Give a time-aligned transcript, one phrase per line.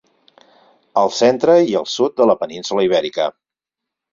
[1.01, 3.29] Al centre i el sud de la península Ibèrica.